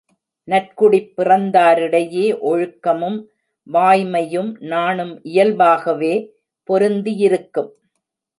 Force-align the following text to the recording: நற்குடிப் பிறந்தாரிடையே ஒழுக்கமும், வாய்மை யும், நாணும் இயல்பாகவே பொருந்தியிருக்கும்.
நற்குடிப் 0.47 1.13
பிறந்தாரிடையே 1.17 2.25
ஒழுக்கமும், 2.41 3.27
வாய்மை 3.63 4.29
யும், 4.29 4.57
நாணும் 4.59 5.23
இயல்பாகவே 5.23 6.13
பொருந்தியிருக்கும். 6.69 7.71